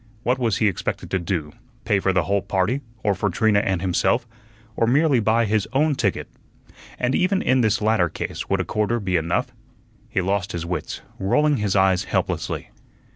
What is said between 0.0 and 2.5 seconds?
What was he expected to do pay for the whole